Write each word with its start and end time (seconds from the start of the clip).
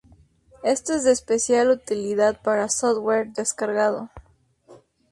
Esto 0.63 0.93
es 0.95 1.03
de 1.03 1.11
especial 1.11 1.69
utilidad 1.69 2.41
para 2.41 2.69
software 2.69 3.33
descargado. 3.33 4.09